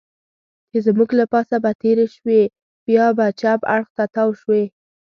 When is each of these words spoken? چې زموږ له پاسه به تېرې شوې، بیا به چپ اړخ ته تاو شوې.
چې 0.69 0.77
زموږ 0.85 1.09
له 1.19 1.25
پاسه 1.33 1.55
به 1.63 1.71
تېرې 1.81 2.05
شوې، 2.15 2.41
بیا 2.85 3.05
به 3.17 3.25
چپ 3.39 3.59
اړخ 3.75 3.87
ته 3.97 4.03
تاو 4.15 4.29
شوې. 4.41 4.63